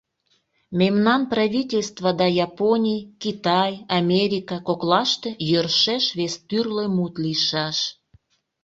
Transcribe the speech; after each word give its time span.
Мемнан 0.79 1.21
правительство 1.33 2.09
да 2.19 2.25
Японий, 2.47 3.01
Китай, 3.23 3.71
Америка 3.99 4.55
коклаште 4.67 5.29
йӧршеш 5.49 6.05
вес 6.17 6.33
тӱрлӧ 6.47 6.85
мут 6.95 7.13
лийшаш. 7.23 7.77